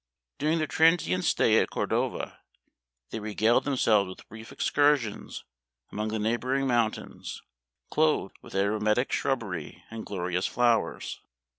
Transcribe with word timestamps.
During 0.39 0.57
their 0.57 0.65
transient 0.65 1.25
stay 1.25 1.59
at 1.59 1.69
Cordova 1.69 2.39
they 3.11 3.19
regaled 3.19 3.65
them 3.65 3.77
selves 3.77 4.09
with 4.09 4.27
brief 4.29 4.51
excursions 4.51 5.43
among 5.91 6.07
the 6.07 6.17
neighbor 6.17 6.55
ing 6.55 6.65
mountains, 6.65 7.43
clothed 7.91 8.37
with 8.41 8.55
arometic 8.55 9.11
shrubbery 9.11 9.83
and 9.91 10.03
glorious 10.03 10.47
flowers. 10.47 11.21